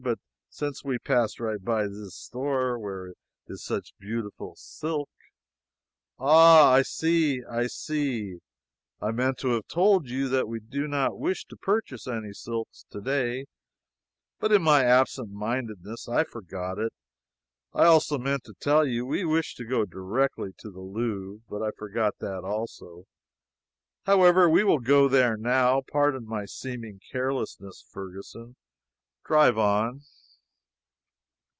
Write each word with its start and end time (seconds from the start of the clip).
But 0.03 0.17
since 0.53 0.83
we 0.83 0.97
pass 0.99 1.39
right 1.39 1.63
by 1.63 1.87
zis 1.87 2.13
store, 2.15 2.77
where 2.79 3.13
is 3.47 3.63
such 3.63 3.93
beautiful 3.99 4.55
silk" 4.57 5.09
"Ah! 6.19 6.71
I 6.73 6.81
see, 6.81 7.41
I 7.45 7.67
see. 7.67 8.39
I 8.99 9.11
meant 9.11 9.37
to 9.39 9.49
have 9.49 9.67
told 9.67 10.09
you 10.09 10.27
that 10.27 10.47
we 10.49 10.59
did 10.59 10.89
not 10.89 11.19
wish 11.19 11.45
to 11.45 11.55
purchase 11.55 12.05
any 12.07 12.33
silks 12.33 12.85
to 12.89 12.99
day, 12.99 13.45
but 14.39 14.51
in 14.51 14.61
my 14.63 14.83
absent 14.83 15.31
mindedness 15.31 16.09
I 16.09 16.23
forgot 16.25 16.77
it. 16.79 16.91
I 17.73 17.85
also 17.85 18.17
meant 18.17 18.43
to 18.45 18.53
tell 18.59 18.85
you 18.87 19.05
we 19.05 19.23
wished 19.23 19.55
to 19.57 19.65
go 19.65 19.85
directly 19.85 20.51
to 20.57 20.69
the 20.71 20.81
Louvre, 20.81 21.43
but 21.47 21.61
I 21.61 21.69
forgot 21.77 22.17
that 22.21 22.43
also. 22.43 23.05
However, 24.05 24.49
we 24.49 24.63
will 24.65 24.79
go 24.79 25.07
there 25.07 25.37
now. 25.37 25.81
Pardon 25.87 26.25
my 26.25 26.43
seeming 26.45 26.99
carelessness, 27.11 27.85
Ferguson. 27.89 28.55
Drive 29.23 29.57
on." 29.57 30.01